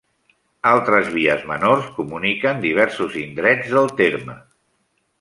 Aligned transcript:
Altres 0.69 1.11
vies 1.17 1.43
menors 1.51 1.91
comuniquen 1.99 2.65
diversos 2.67 3.21
indrets 3.27 3.79
del 3.79 3.97
terme. 4.05 4.43